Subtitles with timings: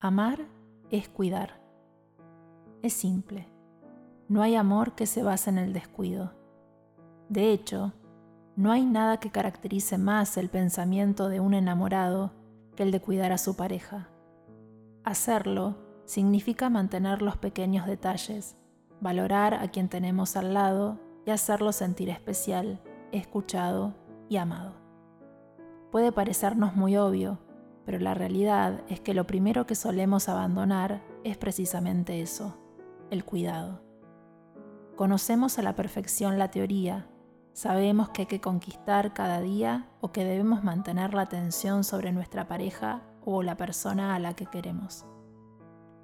[0.00, 0.46] Amar
[0.92, 1.60] es cuidar.
[2.82, 3.48] Es simple.
[4.28, 6.34] No hay amor que se base en el descuido.
[7.28, 7.92] De hecho,
[8.54, 12.30] no hay nada que caracterice más el pensamiento de un enamorado
[12.76, 14.08] que el de cuidar a su pareja.
[15.02, 15.74] Hacerlo
[16.04, 18.56] significa mantener los pequeños detalles,
[19.00, 22.80] valorar a quien tenemos al lado y hacerlo sentir especial,
[23.10, 23.94] escuchado
[24.28, 24.74] y amado.
[25.90, 27.40] Puede parecernos muy obvio,
[27.88, 32.58] pero la realidad es que lo primero que solemos abandonar es precisamente eso,
[33.10, 33.80] el cuidado.
[34.94, 37.06] Conocemos a la perfección la teoría,
[37.54, 42.46] sabemos que hay que conquistar cada día o que debemos mantener la atención sobre nuestra
[42.46, 45.06] pareja o la persona a la que queremos.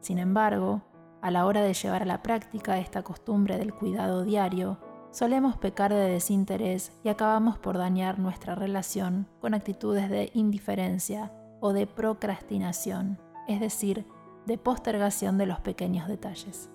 [0.00, 0.80] Sin embargo,
[1.20, 4.78] a la hora de llevar a la práctica esta costumbre del cuidado diario,
[5.10, 11.30] solemos pecar de desinterés y acabamos por dañar nuestra relación con actitudes de indiferencia
[11.64, 13.18] o de procrastinación,
[13.48, 14.06] es decir,
[14.44, 16.68] de postergación de los pequeños detalles.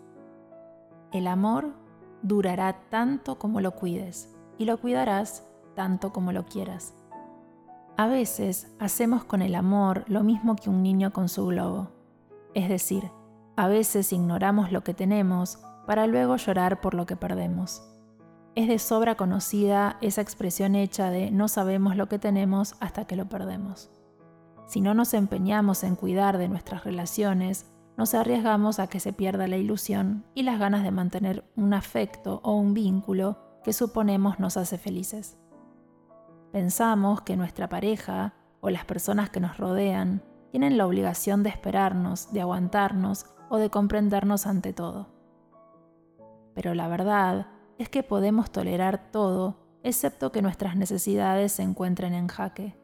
[1.12, 1.76] El amor
[2.24, 6.96] durará tanto como lo cuides y lo cuidarás tanto como lo quieras.
[7.98, 11.92] A veces hacemos con el amor lo mismo que un niño con su globo,
[12.56, 13.12] es decir,
[13.58, 17.84] a veces ignoramos lo que tenemos para luego llorar por lo que perdemos.
[18.56, 23.16] Es de sobra conocida esa expresión hecha de no sabemos lo que tenemos hasta que
[23.16, 23.92] lo perdemos.
[24.70, 27.66] Si no nos empeñamos en cuidar de nuestras relaciones,
[27.98, 32.40] nos arriesgamos a que se pierda la ilusión y las ganas de mantener un afecto
[32.44, 35.40] o un vínculo que suponemos nos hace felices.
[36.52, 42.32] Pensamos que nuestra pareja o las personas que nos rodean tienen la obligación de esperarnos,
[42.32, 45.10] de aguantarnos o de comprendernos ante todo.
[46.54, 47.48] Pero la verdad
[47.80, 52.79] es que podemos tolerar todo excepto que nuestras necesidades se encuentren en jaque.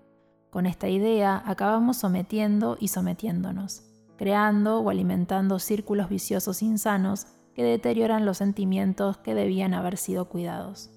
[0.56, 3.84] Con esta idea acabamos sometiendo y sometiéndonos,
[4.16, 10.92] creando o alimentando círculos viciosos insanos que deterioran los sentimientos que debían haber sido cuidados.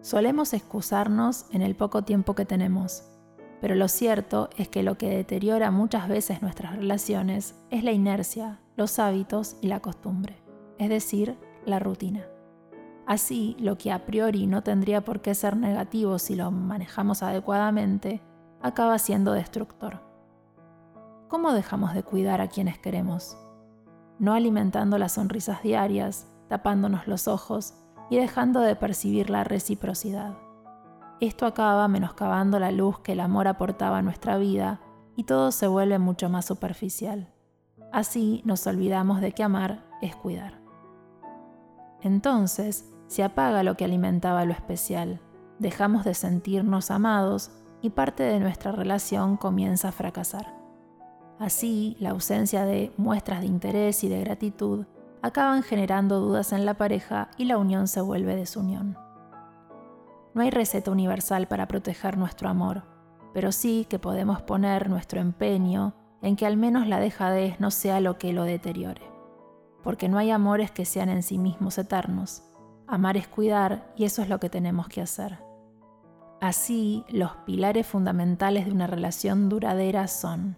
[0.00, 3.04] Solemos excusarnos en el poco tiempo que tenemos,
[3.60, 8.58] pero lo cierto es que lo que deteriora muchas veces nuestras relaciones es la inercia,
[8.76, 10.42] los hábitos y la costumbre,
[10.78, 12.26] es decir, la rutina.
[13.08, 18.20] Así, lo que a priori no tendría por qué ser negativo si lo manejamos adecuadamente,
[18.60, 20.02] acaba siendo destructor.
[21.28, 23.38] ¿Cómo dejamos de cuidar a quienes queremos?
[24.18, 27.72] No alimentando las sonrisas diarias, tapándonos los ojos
[28.10, 30.36] y dejando de percibir la reciprocidad.
[31.18, 34.82] Esto acaba menoscabando la luz que el amor aportaba a nuestra vida
[35.16, 37.32] y todo se vuelve mucho más superficial.
[37.90, 40.60] Así nos olvidamos de que amar es cuidar.
[42.02, 45.20] Entonces, se apaga lo que alimentaba lo especial,
[45.58, 47.50] dejamos de sentirnos amados
[47.82, 50.54] y parte de nuestra relación comienza a fracasar.
[51.38, 54.86] Así, la ausencia de muestras de interés y de gratitud
[55.22, 58.96] acaban generando dudas en la pareja y la unión se vuelve desunión.
[60.34, 62.84] No hay receta universal para proteger nuestro amor,
[63.32, 68.00] pero sí que podemos poner nuestro empeño en que al menos la dejadez no sea
[68.00, 69.02] lo que lo deteriore,
[69.82, 72.42] porque no hay amores que sean en sí mismos eternos,
[72.88, 75.38] Amar es cuidar y eso es lo que tenemos que hacer.
[76.40, 80.56] Así, los pilares fundamentales de una relación duradera son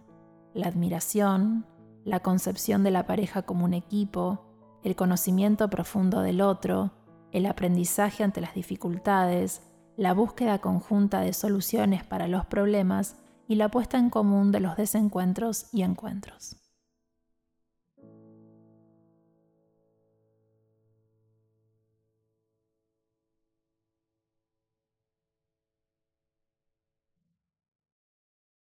[0.55, 1.67] la admiración,
[2.05, 4.47] la concepción de la pareja como un equipo,
[4.85, 6.93] el conocimiento profundo del otro,
[7.33, 9.63] el aprendizaje ante las dificultades,
[9.97, 13.17] la búsqueda conjunta de soluciones para los problemas
[13.49, 16.60] y la puesta en común de los desencuentros y encuentros.